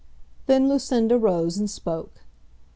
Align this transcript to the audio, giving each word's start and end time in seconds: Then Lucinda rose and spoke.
Then 0.47 0.67
Lucinda 0.67 1.15
rose 1.19 1.57
and 1.59 1.69
spoke. 1.69 2.21